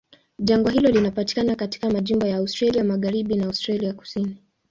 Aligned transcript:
Jangwa 0.39 0.71
hilo 0.71 0.89
linapatikana 0.89 1.55
katika 1.55 1.89
majimbo 1.89 2.27
ya 2.27 2.37
Australia 2.37 2.83
Magharibi 2.83 3.35
na 3.35 3.45
Australia 3.45 3.93
Kusini. 3.93 4.37